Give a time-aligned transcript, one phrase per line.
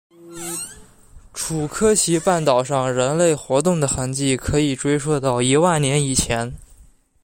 [1.31, 6.55] 楚科奇半岛上人类活动的痕迹可以追溯到一万年以前。